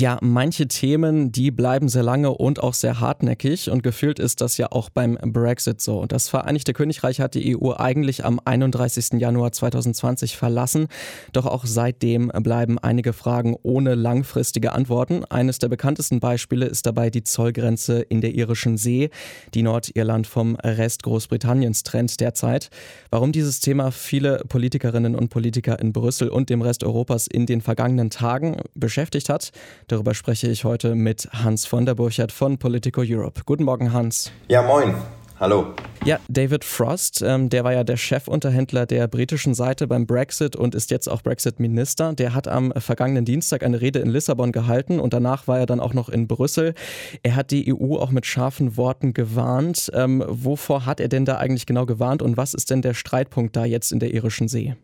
Ja, 0.00 0.16
manche 0.20 0.68
Themen, 0.68 1.32
die 1.32 1.50
bleiben 1.50 1.88
sehr 1.88 2.04
lange 2.04 2.30
und 2.30 2.62
auch 2.62 2.74
sehr 2.74 3.00
hartnäckig 3.00 3.68
und 3.68 3.82
gefühlt 3.82 4.20
ist 4.20 4.40
das 4.40 4.56
ja 4.56 4.70
auch 4.70 4.90
beim 4.90 5.18
Brexit 5.20 5.80
so. 5.80 6.06
Das 6.06 6.28
Vereinigte 6.28 6.72
Königreich 6.72 7.18
hat 7.20 7.34
die 7.34 7.58
EU 7.58 7.72
eigentlich 7.72 8.24
am 8.24 8.40
31. 8.44 9.14
Januar 9.14 9.50
2020 9.50 10.36
verlassen, 10.36 10.86
doch 11.32 11.46
auch 11.46 11.66
seitdem 11.66 12.28
bleiben 12.28 12.78
einige 12.78 13.12
Fragen 13.12 13.56
ohne 13.64 13.96
langfristige 13.96 14.70
Antworten. 14.70 15.24
Eines 15.24 15.58
der 15.58 15.66
bekanntesten 15.66 16.20
Beispiele 16.20 16.66
ist 16.66 16.86
dabei 16.86 17.10
die 17.10 17.24
Zollgrenze 17.24 18.00
in 18.00 18.20
der 18.20 18.36
irischen 18.36 18.76
See, 18.76 19.10
die 19.52 19.64
Nordirland 19.64 20.28
vom 20.28 20.54
Rest 20.62 21.02
Großbritanniens 21.02 21.82
trennt 21.82 22.20
derzeit. 22.20 22.70
Warum 23.10 23.32
dieses 23.32 23.58
Thema 23.58 23.90
viele 23.90 24.44
Politikerinnen 24.48 25.16
und 25.16 25.30
Politiker 25.30 25.80
in 25.80 25.92
Brüssel 25.92 26.28
und 26.28 26.50
dem 26.50 26.62
Rest 26.62 26.84
Europas 26.84 27.26
in 27.26 27.46
den 27.46 27.60
vergangenen 27.60 28.10
Tagen 28.10 28.58
beschäftigt 28.76 29.28
hat, 29.28 29.50
Darüber 29.88 30.12
spreche 30.12 30.48
ich 30.48 30.64
heute 30.64 30.94
mit 30.94 31.30
Hans 31.32 31.64
von 31.64 31.86
der 31.86 31.94
Burchardt 31.94 32.30
von 32.30 32.58
Politico 32.58 33.02
Europe. 33.06 33.40
Guten 33.46 33.64
Morgen, 33.64 33.90
Hans. 33.94 34.30
Ja, 34.46 34.60
moin. 34.60 34.94
Hallo. 35.40 35.74
Ja, 36.04 36.18
David 36.28 36.62
Frost, 36.62 37.22
ähm, 37.22 37.48
der 37.48 37.64
war 37.64 37.72
ja 37.72 37.84
der 37.84 37.96
Chefunterhändler 37.96 38.84
der 38.84 39.08
britischen 39.08 39.54
Seite 39.54 39.86
beim 39.86 40.06
Brexit 40.06 40.56
und 40.56 40.74
ist 40.74 40.90
jetzt 40.90 41.08
auch 41.08 41.22
Brexit-Minister. 41.22 42.12
Der 42.12 42.34
hat 42.34 42.48
am 42.48 42.70
vergangenen 42.76 43.24
Dienstag 43.24 43.62
eine 43.62 43.80
Rede 43.80 44.00
in 44.00 44.10
Lissabon 44.10 44.52
gehalten 44.52 45.00
und 45.00 45.14
danach 45.14 45.48
war 45.48 45.58
er 45.58 45.66
dann 45.66 45.80
auch 45.80 45.94
noch 45.94 46.10
in 46.10 46.28
Brüssel. 46.28 46.74
Er 47.22 47.34
hat 47.34 47.50
die 47.50 47.72
EU 47.72 47.96
auch 47.96 48.10
mit 48.10 48.26
scharfen 48.26 48.76
Worten 48.76 49.14
gewarnt. 49.14 49.90
Ähm, 49.94 50.22
wovor 50.28 50.84
hat 50.84 51.00
er 51.00 51.08
denn 51.08 51.24
da 51.24 51.38
eigentlich 51.38 51.64
genau 51.64 51.86
gewarnt 51.86 52.20
und 52.20 52.36
was 52.36 52.52
ist 52.52 52.70
denn 52.70 52.82
der 52.82 52.92
Streitpunkt 52.92 53.56
da 53.56 53.64
jetzt 53.64 53.90
in 53.90 54.00
der 54.00 54.12
irischen 54.12 54.48
See? 54.48 54.74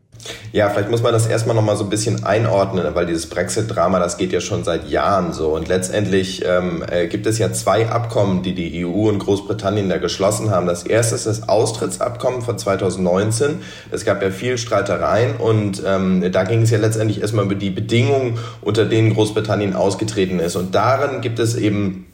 Ja, 0.53 0.71
vielleicht 0.71 0.91
muss 0.91 1.03
man 1.03 1.13
das 1.13 1.27
erstmal 1.27 1.57
nochmal 1.57 1.77
so 1.77 1.85
ein 1.85 1.91
bisschen 1.91 2.25
einordnen, 2.25 2.87
weil 2.95 3.07
dieses 3.07 3.29
Brexit-Drama, 3.29 3.99
das 3.99 4.17
geht 4.17 4.33
ja 4.33 4.41
schon 4.41 4.65
seit 4.65 4.89
Jahren 4.89 5.33
so. 5.33 5.49
Und 5.49 5.69
letztendlich 5.69 6.45
ähm, 6.47 6.85
äh, 6.89 7.09
gibt 7.09 7.27
es 7.27 7.39
ja 7.39 7.53
zwei 7.53 7.89
Abkommen, 7.89 8.43
die 8.43 8.55
die 8.55 8.87
EU 8.87 9.09
und 9.09 9.19
Großbritannien 9.19 9.89
da 9.89 9.99
geschlossen 9.99 10.51
haben. 10.51 10.67
Das 10.67 10.85
erste 10.85 11.17
ist 11.17 11.27
das 11.27 11.49
Austrittsabkommen 11.49 12.43
von 12.43 12.57
2019. 12.57 13.63
Es 13.91 14.05
gab 14.05 14.23
ja 14.23 14.31
viel 14.31 14.57
Streitereien 14.57 15.37
und 15.37 15.83
ähm, 15.85 16.31
da 16.31 16.45
ging 16.45 16.63
es 16.63 16.71
ja 16.71 16.79
letztendlich 16.79 17.21
erstmal 17.21 17.45
über 17.45 17.57
die 17.57 17.71
Bedingungen, 17.71 18.39
unter 18.63 18.85
denen 18.85 19.13
Großbritannien 19.13 19.75
ausgetreten 19.75 20.39
ist. 20.39 20.57
Und 20.57 20.75
darin 20.75 21.21
gibt 21.21 21.41
es 21.41 21.57
eben 21.57 22.07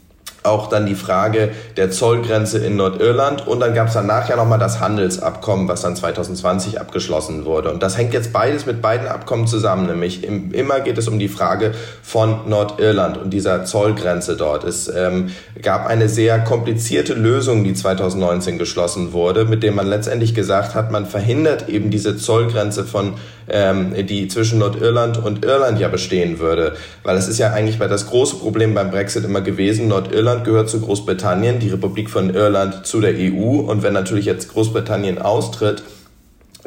auch 0.43 0.69
dann 0.69 0.85
die 0.85 0.95
Frage 0.95 1.51
der 1.77 1.91
Zollgrenze 1.91 2.57
in 2.59 2.75
Nordirland 2.75 3.47
und 3.47 3.59
dann 3.59 3.73
gab 3.73 3.87
es 3.87 3.93
danach 3.93 4.27
ja 4.27 4.35
nochmal 4.35 4.59
das 4.59 4.79
Handelsabkommen, 4.79 5.67
was 5.67 5.81
dann 5.81 5.95
2020 5.95 6.79
abgeschlossen 6.79 7.45
wurde. 7.45 7.71
Und 7.71 7.83
das 7.83 7.97
hängt 7.97 8.13
jetzt 8.13 8.33
beides 8.33 8.65
mit 8.65 8.81
beiden 8.81 9.07
Abkommen 9.07 9.45
zusammen, 9.45 9.85
nämlich 9.85 10.23
im, 10.23 10.51
immer 10.51 10.79
geht 10.79 10.97
es 10.97 11.07
um 11.07 11.19
die 11.19 11.27
Frage 11.27 11.73
von 12.01 12.49
Nordirland 12.49 13.17
und 13.17 13.31
dieser 13.31 13.65
Zollgrenze 13.65 14.35
dort. 14.35 14.63
Es 14.63 14.87
ähm, 14.87 15.31
gab 15.61 15.85
eine 15.85 16.09
sehr 16.09 16.39
komplizierte 16.39 17.13
Lösung, 17.13 17.63
die 17.63 17.73
2019 17.73 18.57
geschlossen 18.57 19.13
wurde, 19.13 19.45
mit 19.45 19.61
dem 19.61 19.75
man 19.75 19.87
letztendlich 19.87 20.33
gesagt 20.33 20.73
hat, 20.73 20.91
man 20.91 21.05
verhindert 21.05 21.69
eben 21.69 21.91
diese 21.91 22.17
Zollgrenze 22.17 22.83
von 22.83 23.13
ähm, 23.51 23.93
die 24.07 24.27
zwischen 24.27 24.59
Nordirland 24.59 25.17
und 25.17 25.45
Irland 25.45 25.79
ja 25.79 25.87
bestehen 25.87 26.39
würde. 26.39 26.75
Weil 27.03 27.17
es 27.17 27.27
ist 27.27 27.37
ja 27.37 27.51
eigentlich 27.51 27.77
das 27.77 28.07
große 28.07 28.37
Problem 28.37 28.73
beim 28.73 28.91
Brexit 28.91 29.25
immer 29.25 29.41
gewesen, 29.41 29.87
Nordirland 29.87 30.30
gehört 30.37 30.69
zu 30.69 30.81
Großbritannien, 30.81 31.59
die 31.59 31.69
Republik 31.69 32.09
von 32.09 32.33
Irland 32.33 32.85
zu 32.85 33.01
der 33.01 33.13
EU. 33.15 33.59
Und 33.59 33.83
wenn 33.83 33.93
natürlich 33.93 34.25
jetzt 34.25 34.51
Großbritannien 34.51 35.19
austritt, 35.19 35.83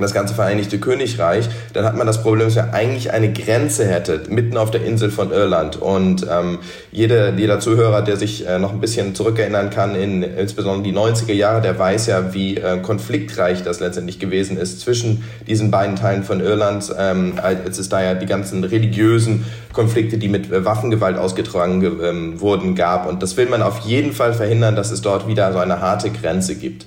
das 0.03 0.13
ganze 0.13 0.35
Vereinigte 0.35 0.79
Königreich, 0.79 1.49
dann 1.73 1.85
hat 1.85 1.97
man 1.97 2.07
das 2.07 2.23
Problem, 2.23 2.47
dass 2.47 2.57
er 2.57 2.75
eigentlich 2.75 3.13
eine 3.13 3.33
Grenze 3.33 3.87
hätte, 3.87 4.23
mitten 4.29 4.57
auf 4.57 4.71
der 4.71 4.85
Insel 4.85 5.11
von 5.11 5.31
Irland. 5.31 5.81
Und 5.81 6.27
ähm, 6.29 6.59
jeder, 6.91 7.33
jeder 7.35 7.61
Zuhörer, 7.61 8.03
der 8.03 8.17
sich 8.17 8.47
äh, 8.47 8.59
noch 8.59 8.73
ein 8.73 8.81
bisschen 8.81 9.15
zurückerinnern 9.15 9.71
kann, 9.71 9.95
in 9.95 10.23
insbesondere 10.23 10.83
die 10.83 10.99
90er 10.99 11.33
Jahre, 11.33 11.61
der 11.61 11.79
weiß 11.79 12.07
ja, 12.07 12.35
wie 12.35 12.57
äh, 12.57 12.79
konfliktreich 12.79 13.63
das 13.63 13.79
letztendlich 13.79 14.19
gewesen 14.19 14.57
ist 14.57 14.81
zwischen 14.81 15.23
diesen 15.47 15.71
beiden 15.71 15.95
Teilen 15.95 16.25
von 16.25 16.41
Irland, 16.41 16.93
ähm, 16.99 17.35
als 17.41 17.79
es 17.79 17.89
da 17.89 18.03
ja 18.03 18.15
die 18.15 18.27
ganzen 18.27 18.65
religiösen 18.65 19.45
Konflikte, 19.73 20.19
die 20.19 20.29
mit 20.29 20.51
äh, 20.51 20.65
Waffengewalt 20.65 21.19
ausgetragen 21.19 21.85
ähm, 22.03 22.41
wurden, 22.41 22.75
gab. 22.75 23.09
Und 23.09 23.23
das 23.23 23.37
will 23.37 23.47
man 23.47 23.63
auf 23.63 23.81
jeden 23.81 24.13
Fall 24.13 24.35
verhindern, 24.35 24.75
dass 24.75 24.91
es 24.91 25.03
dort 25.03 25.29
wieder 25.29 25.53
so 25.53 25.59
eine 25.59 25.81
harte 25.81 26.11
Grenze 26.11 26.57
gibt. 26.57 26.87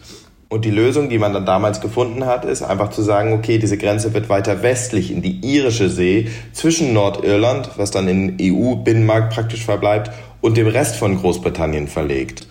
Und 0.50 0.64
die 0.64 0.72
Lösung, 0.72 1.10
die 1.10 1.18
man 1.18 1.34
dann 1.34 1.46
damals 1.46 1.82
gefunden 1.82 2.26
hat, 2.26 2.46
ist 2.46 2.62
einfach 2.62 2.90
zu 2.90 3.02
sagen, 3.02 3.34
okay, 3.34 3.58
diese 3.58 3.78
Grenze 3.78 4.14
wird 4.14 4.30
weiter 4.30 4.64
westlich 4.64 5.12
in 5.12 5.22
die 5.22 5.42
irische 5.42 5.90
See 5.90 6.30
zwischen 6.54 6.94
Nordirland, 6.94 7.72
was 7.76 7.92
dann 7.92 8.08
in 8.08 8.38
EU-Binnenmarkt 8.40 9.34
praktisch 9.34 9.66
verbleibt, 9.66 10.12
und 10.40 10.56
dem 10.56 10.68
Rest 10.68 10.96
von 10.96 11.18
Großbritannien 11.18 11.88
verlegt. 11.88 12.48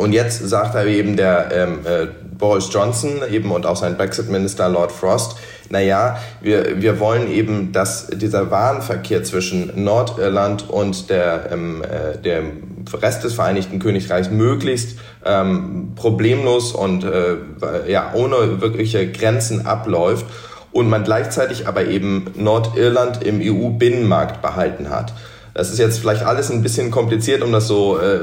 Und 0.00 0.12
jetzt 0.12 0.48
sagt 0.48 0.74
er 0.74 0.86
eben 0.86 1.16
der 1.16 1.50
ähm, 1.52 1.80
äh, 1.84 2.06
Boris 2.38 2.70
Johnson 2.72 3.20
eben 3.30 3.52
und 3.52 3.66
auch 3.66 3.76
sein 3.76 3.98
Brexit-Minister 3.98 4.68
Lord 4.70 4.92
Frost, 4.92 5.36
naja, 5.68 6.18
wir, 6.40 6.80
wir 6.80 6.98
wollen 6.98 7.30
eben, 7.30 7.70
dass 7.72 8.08
dieser 8.08 8.50
Warenverkehr 8.50 9.22
zwischen 9.24 9.70
Nordirland 9.84 10.68
und 10.70 11.10
der, 11.10 11.50
ähm, 11.52 11.82
äh, 11.84 12.16
dem 12.18 12.84
Rest 12.92 13.24
des 13.24 13.34
Vereinigten 13.34 13.78
Königreichs 13.78 14.30
möglichst 14.30 14.98
ähm, 15.24 15.92
problemlos 15.96 16.72
und 16.72 17.04
äh, 17.04 17.36
ja, 17.86 18.12
ohne 18.14 18.62
wirkliche 18.62 19.12
Grenzen 19.12 19.66
abläuft 19.66 20.24
und 20.72 20.88
man 20.88 21.04
gleichzeitig 21.04 21.68
aber 21.68 21.84
eben 21.84 22.26
Nordirland 22.36 23.22
im 23.22 23.40
EU-Binnenmarkt 23.42 24.40
behalten 24.40 24.88
hat. 24.88 25.12
Das 25.60 25.70
ist 25.70 25.78
jetzt 25.78 25.98
vielleicht 25.98 26.22
alles 26.22 26.50
ein 26.50 26.62
bisschen 26.62 26.90
kompliziert, 26.90 27.42
um 27.42 27.52
das 27.52 27.68
so 27.68 27.98
äh, 27.98 28.20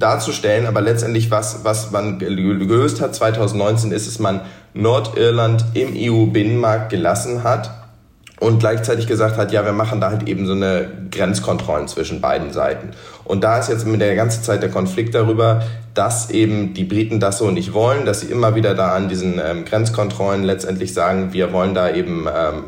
darzustellen, 0.00 0.66
aber 0.66 0.80
letztendlich 0.80 1.30
was, 1.30 1.60
was 1.62 1.92
man 1.92 2.18
gelöst 2.18 3.00
hat 3.00 3.14
2019 3.14 3.92
ist, 3.92 4.08
dass 4.08 4.18
man 4.18 4.40
Nordirland 4.74 5.64
im 5.74 5.92
EU-Binnenmarkt 5.94 6.90
gelassen 6.90 7.44
hat 7.44 7.70
und 8.40 8.58
gleichzeitig 8.58 9.06
gesagt 9.06 9.36
hat, 9.36 9.52
ja, 9.52 9.64
wir 9.64 9.72
machen 9.72 10.00
da 10.00 10.10
halt 10.10 10.28
eben 10.28 10.44
so 10.44 10.54
eine 10.54 10.88
Grenzkontrollen 11.12 11.86
zwischen 11.86 12.20
beiden 12.20 12.52
Seiten. 12.52 12.90
Und 13.22 13.44
da 13.44 13.60
ist 13.60 13.68
jetzt 13.68 13.86
mit 13.86 14.00
der 14.00 14.16
ganzen 14.16 14.42
Zeit 14.42 14.60
der 14.60 14.70
Konflikt 14.70 15.14
darüber, 15.14 15.62
dass 15.94 16.30
eben 16.30 16.74
die 16.74 16.82
Briten 16.82 17.20
das 17.20 17.38
so 17.38 17.52
nicht 17.52 17.74
wollen, 17.74 18.06
dass 18.06 18.22
sie 18.22 18.26
immer 18.26 18.56
wieder 18.56 18.74
da 18.74 18.88
an 18.96 19.08
diesen 19.08 19.38
ähm, 19.38 19.64
Grenzkontrollen 19.64 20.42
letztendlich 20.42 20.94
sagen, 20.94 21.32
wir 21.32 21.52
wollen 21.52 21.74
da 21.74 21.94
eben 21.94 22.26
ähm, 22.26 22.64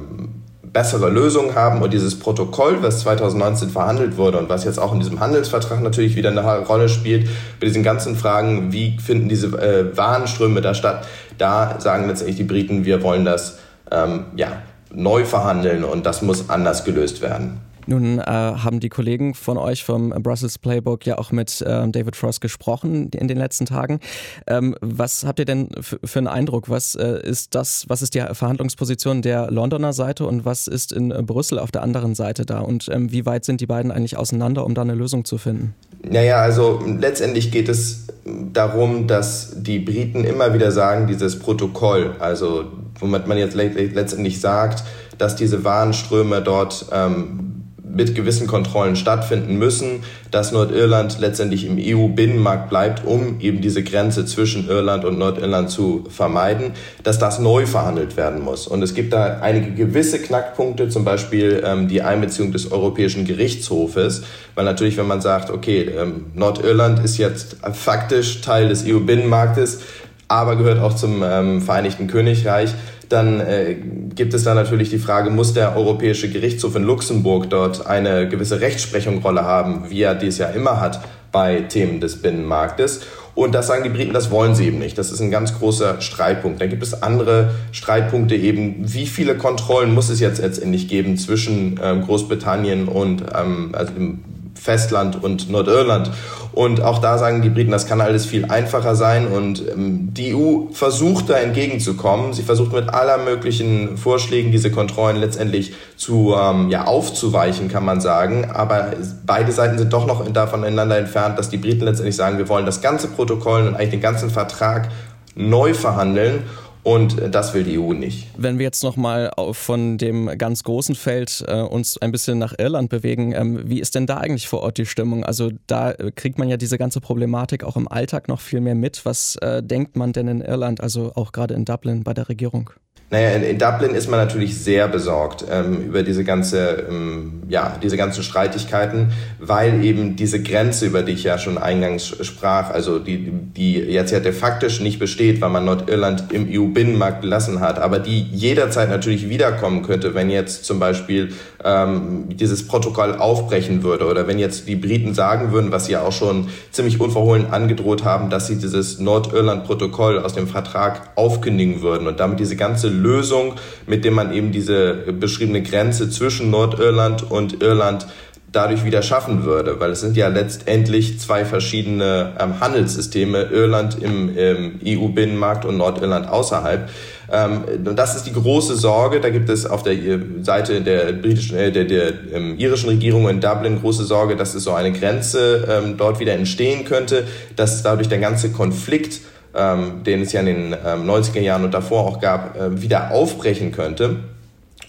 bessere 0.75 1.09
Lösungen 1.09 1.55
haben 1.55 1.81
und 1.81 1.93
dieses 1.93 2.19
Protokoll, 2.19 2.83
was 2.83 3.01
2019 3.01 3.71
verhandelt 3.71 4.19
wurde 4.19 4.39
und 4.39 4.49
was 4.49 4.65
jetzt 4.65 4.79
auch 4.79 4.93
in 4.93 4.99
diesem 4.99 5.21
Handelsvertrag 5.21 5.81
natürlich 5.81 6.17
wieder 6.17 6.31
eine 6.31 6.59
Rolle 6.67 6.89
spielt, 6.89 7.29
bei 7.61 7.67
diesen 7.67 7.85
ganzen 7.85 8.17
Fragen, 8.17 8.73
wie 8.73 8.99
finden 8.99 9.29
diese 9.29 9.47
äh, 9.57 9.97
Warenströme 9.97 10.61
da 10.61 10.75
statt, 10.75 11.07
da 11.39 11.81
sagen 11.81 12.09
letztendlich 12.09 12.37
die 12.37 12.45
Briten, 12.45 12.85
wir 12.85 13.03
wollen 13.03 13.25
das 13.25 13.59
ähm, 13.93 14.27
ja, 14.35 14.62
neu 14.93 15.25
verhandeln 15.25 15.85
und 15.85 16.05
das 16.07 16.23
muss 16.23 16.51
anders 16.51 16.85
gelöst 16.85 17.23
werden. 17.23 17.61
Nun 17.87 18.19
äh, 18.19 18.22
haben 18.25 18.81
die 18.81 18.89
Kollegen 18.89 19.34
von 19.34 19.59
euch 19.59 19.84
vom 19.84 20.11
Brussels 20.11 20.59
Playbook 20.59 21.05
ja 21.06 21.19
auch 21.19 21.33
mit 21.33 21.61
äh, 21.61 21.89
David 21.89 22.17
Frost 22.17 22.41
gesprochen 22.41 23.11
in 23.11 23.28
den 23.28 23.39
letzten 23.39 23.67
Tagen. 23.67 24.00
Ähm, 24.47 24.75
was 24.81 25.25
habt 25.25 25.39
ihr 25.39 25.45
denn 25.45 25.69
für 25.83 26.19
einen 26.19 26.28
Eindruck? 26.28 26.69
Was 26.71 26.94
äh, 26.94 27.21
ist 27.23 27.55
das, 27.55 27.84
was 27.89 28.03
ist 28.03 28.15
die 28.15 28.25
Verhandlungsposition 28.33 29.23
der 29.23 29.50
Londoner 29.50 29.93
Seite 29.93 30.27
und 30.27 30.44
was 30.44 30.67
ist 30.67 30.93
in 30.93 31.11
Brüssel 31.27 31.59
auf 31.59 31.71
der 31.71 31.83
anderen 31.83 32.15
Seite 32.15 32.47
da? 32.47 32.61
Und 32.61 32.89
ähm, 32.91 33.12
wie 33.12 33.27
weit 33.27 33.44
sind 33.44 33.61
die 33.61 33.67
beiden 33.67 33.91
eigentlich 33.91 34.17
auseinander, 34.17 34.65
um 34.65 34.75
da 34.75 34.83
eine 34.83 34.94
Lösung 34.94 35.25
zu 35.25 35.39
finden? 35.39 35.75
Naja, 36.03 36.37
also 36.37 36.83
letztendlich 36.84 37.50
geht 37.50 37.69
es 37.69 38.06
darum, 38.53 39.06
dass 39.06 39.62
die 39.62 39.78
Briten 39.78 40.25
immer 40.25 40.55
wieder 40.55 40.71
sagen, 40.71 41.06
dieses 41.06 41.39
Protokoll, 41.39 42.17
also 42.19 42.64
womit 42.99 43.26
man 43.26 43.38
jetzt 43.38 43.55
letztendlich 43.55 44.41
sagt, 44.41 44.85
dass 45.19 45.37
diese 45.37 45.64
Warenströme 45.64 46.43
dort 46.43 46.87
ähm, 46.93 47.54
mit 47.94 48.14
gewissen 48.14 48.46
Kontrollen 48.46 48.96
stattfinden 48.96 49.56
müssen, 49.56 50.02
dass 50.31 50.52
Nordirland 50.52 51.19
letztendlich 51.20 51.67
im 51.67 51.76
EU-Binnenmarkt 51.79 52.69
bleibt, 52.69 53.05
um 53.05 53.41
eben 53.41 53.61
diese 53.61 53.82
Grenze 53.82 54.26
zwischen 54.26 54.69
Irland 54.69 55.05
und 55.05 55.19
Nordirland 55.19 55.70
zu 55.70 56.05
vermeiden, 56.08 56.73
dass 57.02 57.19
das 57.19 57.38
neu 57.38 57.67
verhandelt 57.67 58.17
werden 58.17 58.43
muss. 58.43 58.67
Und 58.67 58.82
es 58.82 58.94
gibt 58.94 59.12
da 59.12 59.38
einige 59.41 59.73
gewisse 59.73 60.19
Knackpunkte, 60.20 60.88
zum 60.88 61.05
Beispiel 61.05 61.62
ähm, 61.64 61.88
die 61.88 62.02
Einbeziehung 62.02 62.52
des 62.52 62.73
Europäischen 62.73 63.25
Gerichtshofes, 63.25 64.23
weil 64.55 64.64
natürlich, 64.64 64.96
wenn 64.96 65.06
man 65.06 65.20
sagt, 65.20 65.50
okay, 65.50 65.82
ähm, 65.82 66.26
Nordirland 66.35 67.05
ist 67.05 67.19
jetzt 67.19 67.56
faktisch 67.73 68.41
Teil 68.41 68.69
des 68.69 68.85
EU-Binnenmarktes, 68.87 69.81
aber 70.29 70.56
gehört 70.56 70.81
auch 70.81 70.94
zum 70.94 71.23
ähm, 71.23 71.61
Vereinigten 71.61 72.06
Königreich, 72.06 72.70
dann 73.14 73.40
äh, 73.40 73.76
gibt 74.14 74.34
es 74.34 74.44
da 74.44 74.55
natürlich 74.55 74.90
die 74.90 74.99
Frage, 74.99 75.31
muss 75.31 75.55
der 75.55 75.76
Europäische 75.76 76.28
Gerichtshof 76.28 76.75
in 76.76 76.82
Luxemburg 76.82 77.49
dort 77.49 77.87
eine 77.87 78.28
gewisse 78.28 78.61
Rechtsprechungrolle 78.61 79.44
haben, 79.44 79.84
wie 79.88 80.02
er 80.02 80.14
dies 80.14 80.38
ja 80.38 80.49
immer 80.49 80.81
hat 80.81 81.00
bei 81.32 81.61
Themen 81.62 82.00
des 82.00 82.20
Binnenmarktes. 82.20 83.02
Und 83.34 83.55
das 83.55 83.66
sagen 83.66 83.82
die 83.82 83.90
Briten, 83.90 84.12
das 84.12 84.31
wollen 84.31 84.55
sie 84.55 84.66
eben 84.66 84.78
nicht. 84.78 84.96
Das 84.96 85.11
ist 85.11 85.20
ein 85.20 85.31
ganz 85.31 85.58
großer 85.58 86.00
Streitpunkt. 86.00 86.61
Dann 86.61 86.69
gibt 86.70 86.82
es 86.82 87.02
andere 87.02 87.50
Streitpunkte 87.72 88.37
eben, 88.37 88.76
wie 88.81 89.06
viele 89.06 89.37
Kontrollen 89.37 89.93
muss 89.93 90.08
es 90.08 90.20
jetzt 90.20 90.40
letztendlich 90.40 90.88
geben 90.88 91.17
zwischen 91.17 91.81
ähm, 91.82 92.02
Großbritannien 92.02 92.87
und 92.87 93.25
ähm, 93.34 93.70
also 93.72 93.93
dem 93.93 94.25
Festland 94.55 95.23
und 95.23 95.51
Nordirland. 95.51 96.11
Und 96.53 96.81
auch 96.83 96.99
da 96.99 97.19
sagen 97.19 97.43
die 97.43 97.49
Briten, 97.49 97.73
das 97.73 97.87
kann 97.87 98.01
alles 98.01 98.27
viel 98.27 98.45
einfacher 98.45 98.95
sein. 98.95 99.27
Und 99.27 99.62
ähm, 99.69 100.11
die 100.15 100.35
EU 100.35 100.73
versucht 100.73 101.29
da 101.29 101.35
entgegenzukommen. 101.35 102.33
Sie 102.33 102.43
versucht 102.43 102.73
mit 102.73 102.89
aller 102.89 103.19
möglichen 103.19 103.97
Vorschlägen 103.97 104.53
diese 104.53 104.71
Kontrollen 104.71 105.17
letztendlich 105.17 105.75
zu 105.97 106.35
ähm, 106.39 106.71
ja, 106.71 106.85
aufzuweichen, 106.85 107.69
kann 107.69 107.85
man 107.85 108.01
sagen. 108.01 108.51
Aber 108.53 108.93
beide 109.27 109.51
Seiten 109.51 109.79
sind 109.79 109.93
doch 109.93 110.06
noch 110.06 110.25
da 110.33 110.47
voneinander 110.47 110.97
entfernt, 110.97 111.39
dass 111.39 111.49
die 111.51 111.59
Briten 111.59 111.85
letztendlich 111.85 112.17
sagen, 112.17 112.39
wir 112.39 112.49
wollen 112.49 112.67
das 112.67 112.81
ganze 112.81 113.09
Protokoll 113.09 113.67
und 113.67 113.75
eigentlich 113.75 113.91
den 113.91 114.01
ganzen 114.01 114.31
Vertrag 114.31 114.91
neu 115.35 115.75
verhandeln 115.75 116.45
und 116.84 117.16
das 117.34 117.54
will 117.54 117.64
die 117.64 117.78
EU 117.78 117.92
nicht. 117.92 118.28
Wenn 118.36 118.58
wir 118.58 118.64
jetzt 118.64 118.84
nochmal 118.84 119.32
von 119.52 119.98
dem 119.98 120.38
ganz 120.38 120.62
großen 120.62 120.94
Feld 120.94 121.44
äh, 121.48 121.60
uns 121.60 121.98
ein 121.98 122.12
bisschen 122.12 122.38
nach 122.38 122.54
Irland 122.58 122.90
bewegen, 122.90 123.32
ähm, 123.32 123.62
wie 123.64 123.81
ist 123.81 123.94
denn 123.94 124.06
da 124.06 124.19
eigentlich 124.19 124.46
vor 124.48 124.60
Ort 124.60 124.78
die 124.78 124.86
Stimmung? 124.86 125.25
Also 125.25 125.50
da 125.66 125.92
äh, 125.92 126.12
kriegt 126.12 126.38
man 126.38 126.48
ja 126.48 126.56
diese 126.56 126.78
ganze 126.78 127.00
Problematik 127.00 127.64
auch 127.64 127.76
im 127.76 127.88
Alltag 127.88 128.28
noch 128.28 128.40
viel 128.40 128.60
mehr 128.60 128.75
mit. 128.75 129.04
Was 129.04 129.36
äh, 129.36 129.62
denkt 129.62 129.96
man 129.96 130.12
denn 130.12 130.28
in 130.28 130.40
Irland, 130.40 130.81
also 130.81 131.12
auch 131.14 131.32
gerade 131.32 131.54
in 131.54 131.64
Dublin 131.64 132.04
bei 132.04 132.14
der 132.14 132.28
Regierung? 132.28 132.70
Naja, 133.14 133.31
in, 133.31 133.44
in 133.44 133.58
Dublin 133.61 133.94
ist 133.94 134.11
man 134.11 134.19
natürlich 134.19 134.58
sehr 134.58 134.88
besorgt 134.88 135.44
ähm, 135.49 135.84
über 135.87 136.02
diese 136.02 136.25
ganze, 136.25 136.84
ähm, 136.90 137.44
ja, 137.49 137.78
diese 137.81 137.96
ganzen 137.96 138.25
Streitigkeiten, 138.25 139.12
weil 139.38 139.84
eben 139.84 140.16
diese 140.16 140.43
Grenze, 140.43 140.87
über 140.87 141.02
die 141.02 141.12
ich 141.12 141.22
ja 141.22 141.38
schon 141.38 141.56
eingangs 141.56 142.08
sprach, 142.26 142.70
also 142.70 142.99
die, 142.99 143.31
die 143.31 143.75
jetzt 143.75 144.11
ja 144.11 144.19
de 144.19 144.32
facto 144.32 144.66
nicht 144.82 144.99
besteht, 144.99 145.40
weil 145.40 145.50
man 145.50 145.64
Nordirland 145.64 146.32
im 146.32 146.49
EU-Binnenmarkt 146.50 147.22
gelassen 147.22 147.61
hat, 147.61 147.78
aber 147.78 148.00
die 148.00 148.22
jederzeit 148.32 148.88
natürlich 148.88 149.28
wiederkommen 149.28 149.84
könnte, 149.84 150.17
wenn 150.17 150.28
jetzt 150.28 150.64
zum 150.64 150.81
Beispiel 150.81 151.28
ähm, 151.64 152.28
dieses 152.28 152.66
Protokoll 152.66 153.14
aufbrechen 153.14 153.82
würde 153.82 154.06
oder 154.06 154.26
wenn 154.26 154.38
jetzt 154.38 154.69
die 154.69 154.76
Briten 154.76 155.14
sagen 155.14 155.52
würden, 155.52 155.72
was 155.72 155.87
sie 155.87 155.93
ja 155.93 156.02
auch 156.02 156.12
schon 156.12 156.49
ziemlich 156.70 157.00
unverhohlen 157.00 157.46
angedroht 157.52 158.05
haben, 158.05 158.31
dass 158.31 158.46
sie 158.46 158.56
dieses 158.56 158.99
Nordirland-Protokoll 158.99 160.19
aus 160.19 160.34
dem 160.34 160.46
Vertrag 160.46 161.11
aufkündigen 161.16 161.82
würden 161.82 162.06
und 162.06 162.20
damit 162.20 162.38
diese 162.38 162.56
ganze 162.56 162.88
Lösung, 162.88 163.55
mit 163.87 164.05
dem 164.05 164.14
man 164.14 164.32
eben 164.32 164.52
diese 164.52 164.94
beschriebene 164.94 165.62
Grenze 165.62 166.11
zwischen 166.11 166.50
Nordirland 166.50 167.31
und 167.31 167.62
Irland 167.62 168.06
dadurch 168.55 168.84
wieder 168.84 169.02
schaffen 169.02 169.44
würde, 169.44 169.81
weil 169.81 169.90
es 169.90 170.00
sind 170.00 170.17
ja 170.17 170.28
letztendlich 170.28 171.19
zwei 171.19 171.44
verschiedene 171.44 172.34
ähm, 172.38 172.60
Handelssysteme, 172.60 173.43
Irland 173.44 174.00
im, 174.00 174.37
im 174.37 174.81
EU-Binnenmarkt 174.87 175.64
und 175.64 175.76
Nordirland 175.76 176.28
außerhalb. 176.28 176.88
Ähm, 177.34 177.64
und 177.86 177.96
das 177.98 178.14
ist 178.14 178.26
die 178.26 178.32
große 178.32 178.76
Sorge. 178.76 179.20
Da 179.20 179.31
gibt 179.31 179.48
es 179.48 179.66
auf 179.66 179.82
der 179.82 179.94
äh, 179.94 180.20
Seite 180.42 180.81
der 180.82 181.12
britischen, 181.12 181.56
äh, 181.56 181.72
der, 181.72 181.84
der 181.84 182.12
ähm, 182.32 182.56
irischen 182.58 182.88
Regierung 182.88 183.28
in 183.28 183.40
Dublin 183.40 183.81
große 183.81 184.04
Sorge, 184.04 184.36
dass 184.36 184.54
es 184.54 184.64
so 184.64 184.72
eine 184.72 184.92
Grenze 184.92 185.66
ähm, 185.69 185.96
dort 185.96 186.20
wieder 186.20 186.34
entstehen 186.34 186.84
könnte, 186.84 187.25
dass 187.56 187.82
dadurch 187.82 188.08
der 188.08 188.19
ganze 188.19 188.52
Konflikt 188.52 189.20
ähm, 189.56 190.02
den 190.04 190.22
es 190.22 190.32
ja 190.32 190.40
in 190.40 190.46
den 190.46 190.72
ähm, 190.72 191.08
90er 191.08 191.40
Jahren 191.40 191.64
und 191.64 191.72
davor 191.72 192.06
auch 192.06 192.20
gab, 192.20 192.56
äh, 192.56 192.82
wieder 192.82 193.12
aufbrechen 193.12 193.72
könnte. 193.72 194.16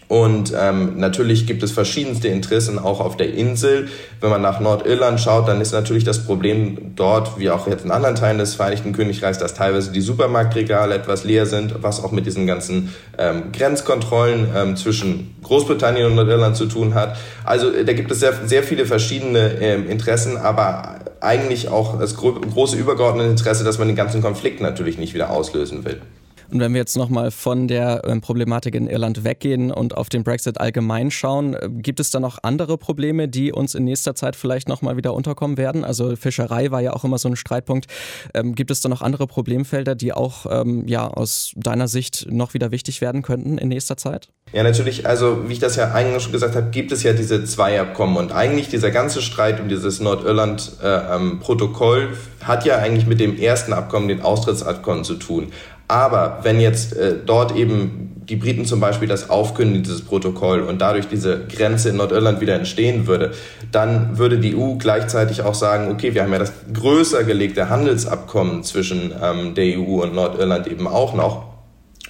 Und 0.08 0.54
ähm, 0.56 0.98
natürlich 0.98 1.48
gibt 1.48 1.64
es 1.64 1.72
verschiedenste 1.72 2.28
Interessen 2.28 2.78
auch 2.78 3.00
auf 3.00 3.18
der 3.18 3.34
Insel. 3.34 3.88
Wenn 4.22 4.30
man 4.30 4.42
nach 4.42 4.60
Nordirland 4.60 5.20
schaut, 5.20 5.48
dann 5.48 5.62
ist 5.62 5.72
natürlich 5.72 6.04
das 6.04 6.26
Problem 6.26 6.94
dort, 6.96 7.40
wie 7.40 7.50
auch 7.50 7.68
jetzt 7.68 7.86
in 7.86 7.92
anderen 7.92 8.16
Teilen 8.16 8.38
des 8.38 8.54
Vereinigten 8.54 8.94
Königreichs, 8.94 9.40
dass 9.40 9.56
teilweise 9.56 9.92
die 9.92 10.02
Supermarktregale 10.02 10.94
etwas 10.94 11.24
leer 11.24 11.48
sind, 11.48 11.82
was 11.82 12.04
auch 12.04 12.12
mit 12.12 12.28
diesen 12.28 12.46
ganzen 12.46 12.94
ähm, 13.18 13.52
Grenzkontrollen 13.52 14.48
ähm, 14.56 14.76
zwischen 14.76 15.36
Großbritannien 15.42 16.06
und 16.06 16.16
Nordirland 16.16 16.56
zu 16.56 16.68
tun 16.68 16.94
hat. 16.94 17.18
Also 17.44 17.72
da 17.72 17.94
gibt 17.94 18.12
es 18.12 18.20
sehr, 18.20 18.34
sehr 18.46 18.62
viele 18.62 18.86
verschiedene 18.86 19.60
ähm, 19.60 19.90
Interessen, 19.90 20.38
aber 20.38 21.00
eigentlich 21.20 21.70
auch 21.70 22.00
das 22.00 22.16
gro 22.16 22.34
große 22.34 22.76
übergeordnete 22.78 23.30
Interesse, 23.30 23.64
dass 23.64 23.80
man 23.80 23.88
den 23.88 23.98
ganzen 23.98 24.22
Konflikt 24.22 24.62
natürlich 24.62 25.00
nicht 25.00 25.16
wieder 25.16 25.32
auslösen 25.32 25.84
will. 25.84 26.00
Und 26.52 26.60
wenn 26.60 26.74
wir 26.74 26.80
jetzt 26.80 26.96
nochmal 26.96 27.32
von 27.32 27.68
der 27.68 28.04
ähm, 28.06 28.22
Problematik 28.22 28.76
in 28.76 28.88
Irland 28.88 29.24
weggehen 29.24 29.72
und 29.72 29.98
auf 29.98 30.10
den 30.10 30.24
Brexit 30.24 30.60
allgemein 30.60 31.12
schauen, 31.12 31.54
äh, 31.54 31.70
gibt 31.70 32.00
es 32.00 32.12
da 32.12 32.20
noch 32.20 32.40
andere 32.44 32.78
Probleme, 32.78 33.28
die 33.28 33.52
uns 33.52 33.76
in 33.76 33.84
nächster 33.84 34.16
Zeit 34.16 34.36
vielleicht 34.36 34.68
nochmal 34.68 34.98
wieder 34.98 35.14
unterkommen 35.14 35.58
werden? 35.58 35.84
Also 35.84 36.16
Fischerei 36.16 36.72
war 36.72 36.82
ja 36.82 36.94
auch 36.94 37.04
immer 37.04 37.18
so 37.18 37.30
ein 37.30 37.36
Streitpunkt. 37.36 37.88
Ähm, 38.34 38.56
gibt 38.56 38.72
es 38.72 38.82
da 38.82 38.90
noch 38.90 39.02
andere 39.02 39.28
Problemfelder, 39.28 39.96
die 39.96 40.14
auch 40.14 40.46
ähm, 40.50 40.88
ja, 40.88 41.08
aus 41.08 41.54
deiner 41.56 41.88
Sicht 41.88 42.28
noch 42.30 42.54
wieder 42.54 42.72
wichtig 42.72 43.02
werden 43.02 43.22
könnten 43.22 43.58
in 43.58 43.70
nächster 43.70 43.98
Zeit? 43.98 44.30
Ja, 44.54 44.64
natürlich. 44.64 45.08
Also 45.08 45.50
wie 45.50 45.54
ich 45.54 45.60
das 45.60 45.76
ja 45.76 45.92
eingangs 45.92 46.24
schon 46.24 46.32
gesagt 46.32 46.56
habe, 46.56 46.70
gibt 46.70 46.92
es 46.92 47.04
ja 47.04 47.14
diese 47.14 47.44
zwei 47.46 47.82
Abkommen. 47.82 48.18
Und 48.18 48.32
eigentlich 48.32 48.70
dieser 48.70 48.92
ganze 48.92 49.22
Streit 49.22 49.60
um 49.60 49.68
dieses 49.68 50.00
Nordirland-Protokoll 50.00 52.04
äh, 52.04 52.46
hat 52.46 52.66
ja 52.66 52.78
eigentlich 52.78 53.08
mit 53.08 53.20
dem 53.20 53.38
ersten 53.38 53.74
Abkommen, 53.74 54.08
den 54.08 54.22
Austrittsabkommen, 54.22 55.04
zu 55.04 55.16
tun. 55.16 55.52
Aber 55.88 56.40
wenn 56.44 56.60
jetzt 56.60 56.96
äh, 56.96 57.16
dort 57.26 57.56
eben 57.56 58.24
die 58.28 58.36
Briten 58.36 58.66
zum 58.66 58.80
Beispiel 58.80 59.08
das 59.08 59.30
aufkündigen, 59.30 59.84
dieses 59.84 60.02
Protokoll, 60.02 60.62
und 60.62 60.82
dadurch 60.82 61.08
diese 61.08 61.46
Grenze 61.46 61.90
in 61.90 61.98
Nordirland 61.98 62.42
wieder 62.42 62.56
entstehen 62.56 63.06
würde, 63.08 63.32
dann 63.72 64.18
würde 64.18 64.40
die 64.40 64.56
EU 64.56 64.76
gleichzeitig 64.76 65.44
auch 65.44 65.54
sagen, 65.54 65.92
okay, 65.92 66.14
wir 66.14 66.24
haben 66.24 66.34
ja 66.34 66.40
das 66.40 66.54
größer 66.74 67.24
gelegte 67.24 67.70
Handelsabkommen 67.70 68.64
zwischen 68.64 69.14
ähm, 69.22 69.54
der 69.54 69.78
EU 69.78 70.02
und 70.02 70.16
Nordirland 70.16 70.68
eben 70.68 70.88
auch 70.88 71.14
noch. 71.14 71.56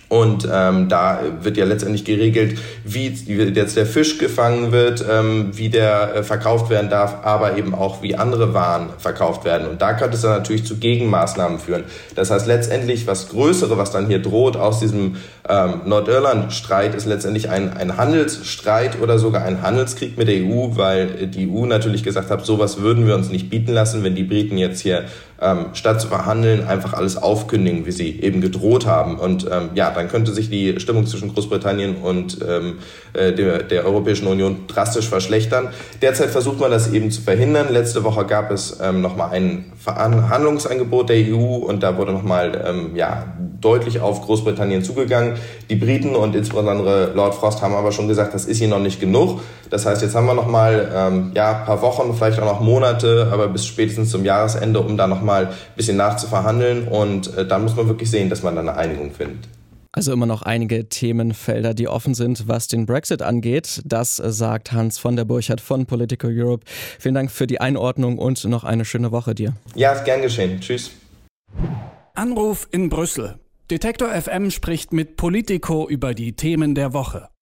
Und 0.08 0.48
ähm, 0.52 0.88
da 0.88 1.20
wird 1.42 1.58
ja 1.58 1.66
letztendlich 1.66 2.06
geregelt, 2.06 2.60
wie 2.84 3.08
jetzt 3.08 3.76
der 3.76 3.88
Fisch 3.88 4.20
gefangen 4.20 4.72
wird, 4.72 5.04
ähm, 5.10 5.52
wie 5.54 5.70
der 5.70 6.16
äh, 6.16 6.24
verkauft 6.24 6.70
werden 6.70 6.90
darf, 6.90 7.24
aber 7.24 7.58
eben 7.58 7.74
auch 7.74 8.04
wie 8.04 8.16
andere 8.16 8.54
Waren 8.54 8.90
verkauft 9.00 9.46
werden. 9.46 9.68
Und 9.68 9.82
da 9.82 9.94
könnte 9.94 10.16
es 10.16 10.22
dann 10.22 10.32
natürlich 10.32 10.66
zu 10.66 10.78
Gegenmaßnahmen 10.78 11.58
führen. 11.58 11.86
Das 12.16 12.30
heißt 12.30 12.46
letztendlich, 12.46 13.08
was 13.08 13.30
Größere, 13.30 13.78
was 13.78 13.92
dann 13.92 14.06
hier 14.08 14.22
droht 14.22 14.58
aus 14.58 14.80
diesem 14.80 15.16
ähm, 15.50 15.82
Nordirland-Streit, 15.86 16.94
ist 16.94 17.06
letztendlich 17.08 17.50
ein, 17.50 17.76
ein 17.76 17.98
Handelsstreit 17.98 19.02
oder 19.02 19.18
sogar 19.18 19.44
ein 19.44 19.64
Handelskrieg 19.64 20.18
mit 20.18 20.28
der 20.28 20.36
EU, 20.36 20.76
weil 20.76 21.28
die 21.28 21.50
EU 21.50 21.66
natürlich 21.66 22.04
gesagt 22.04 22.30
hat, 22.30 22.46
sowas 22.46 22.80
würden 22.80 23.08
wir 23.08 23.16
uns 23.16 23.30
nicht 23.30 23.50
bieten 23.50 23.74
lassen, 23.74 24.04
wenn 24.04 24.14
die 24.14 24.24
Briten 24.24 24.58
jetzt 24.58 24.82
hier 24.82 25.06
ähm, 25.42 25.68
statt 25.74 26.00
zu 26.00 26.08
verhandeln 26.08 26.66
einfach 26.66 26.94
alles 26.94 27.18
aufkündigen, 27.18 27.86
wie 27.86 27.92
sie 27.92 28.22
eben 28.22 28.42
gedroht 28.42 28.86
haben. 28.86 29.18
Und 29.18 29.48
ähm, 29.52 29.70
ja, 29.76 29.95
dann 29.96 30.08
könnte 30.08 30.34
sich 30.34 30.50
die 30.50 30.80
Stimmung 30.80 31.06
zwischen 31.06 31.34
Großbritannien 31.34 31.98
und 31.98 32.38
ähm, 32.48 32.80
äh, 33.14 33.34
der, 33.34 33.64
der 33.64 33.86
Europäischen 33.86 34.28
Union 34.28 34.68
drastisch 34.68 35.08
verschlechtern. 35.08 35.70
Derzeit 36.02 36.30
versucht 36.30 36.60
man 36.60 36.72
das 36.72 36.92
eben 36.92 37.12
zu 37.12 37.22
verhindern. 37.22 37.68
Letzte 37.72 38.04
Woche 38.04 38.26
gab 38.26 38.52
es 38.52 38.80
ähm, 38.82 39.02
nochmal 39.02 39.32
ein 39.32 39.72
Verhandlungsangebot 39.78 41.10
der 41.10 41.18
EU 41.18 41.58
und 41.58 41.84
da 41.84 41.98
wurde 41.98 42.12
nochmal 42.12 42.64
ähm, 42.66 42.96
ja, 42.96 43.26
deutlich 43.62 44.00
auf 44.00 44.22
Großbritannien 44.22 44.84
zugegangen. 44.84 45.36
Die 45.70 45.76
Briten 45.76 46.16
und 46.16 46.36
insbesondere 46.36 47.12
Lord 47.14 47.36
Frost 47.36 47.62
haben 47.62 47.74
aber 47.74 47.92
schon 47.92 48.08
gesagt, 48.08 48.34
das 48.34 48.46
ist 48.46 48.58
hier 48.58 48.68
noch 48.68 48.80
nicht 48.80 49.00
genug. 49.00 49.42
Das 49.70 49.86
heißt, 49.86 50.02
jetzt 50.02 50.16
haben 50.16 50.28
wir 50.28 50.34
nochmal 50.34 50.92
ähm, 50.94 51.32
ja, 51.34 51.54
paar 51.54 51.82
Wochen, 51.82 52.14
vielleicht 52.14 52.40
auch 52.40 52.46
noch 52.46 52.62
Monate, 52.62 53.30
aber 53.32 53.48
bis 53.48 53.66
spätestens 53.66 54.10
zum 54.10 54.24
Jahresende, 54.24 54.80
um 54.80 54.98
da 54.98 55.08
nochmal 55.08 55.48
ein 55.48 55.54
bisschen 55.76 55.98
nachzuverhandeln. 55.98 56.88
Und 56.88 57.36
äh, 57.36 57.46
dann 57.46 57.64
muss 57.64 57.76
man 57.76 57.88
wirklich 57.88 58.10
sehen, 58.10 58.30
dass 58.30 58.44
man 58.44 58.56
da 58.56 58.62
eine 58.62 58.76
Einigung 58.76 59.12
findet. 59.12 59.48
Also 59.96 60.12
immer 60.12 60.26
noch 60.26 60.42
einige 60.42 60.90
Themenfelder, 60.90 61.74
die 61.74 61.88
offen 61.88 62.16
sind, 62.16 62.50
was 62.50 62.68
den 62.68 62.86
Brexit 62.86 63.22
angeht. 63.22 63.82
Das 63.86 64.18
sagt 64.18 64.74
Hans 64.74 65.00
von 65.00 65.16
der 65.16 65.24
Burchardt 65.24 65.62
von 65.62 65.86
Political 65.86 66.38
Europe. 66.38 66.66
Vielen 67.00 67.16
Dank 67.16 67.32
für 67.32 67.48
die 67.48 67.62
Einordnung 67.62 68.18
und 68.18 68.44
noch 68.44 68.66
eine 68.66 68.84
schöne 68.84 69.14
Woche 69.14 69.34
dir. 69.34 69.54
Ja, 69.74 69.94
ist 69.94 70.04
gern 70.04 70.22
geschehen. 70.22 70.60
Tschüss. 70.60 70.92
Anruf 72.14 72.68
in 72.72 72.90
Brüssel. 72.90 73.40
Detektor 73.72 74.10
FM 74.10 74.52
spricht 74.52 74.92
mit 74.92 75.16
Politico 75.16 75.88
über 75.88 76.14
die 76.14 76.34
Themen 76.34 76.76
der 76.76 76.92
Woche. 76.92 77.30